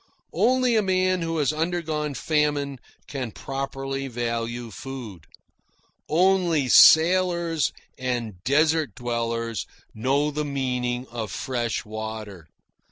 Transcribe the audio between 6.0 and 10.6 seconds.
only sailors and desert dwellers know the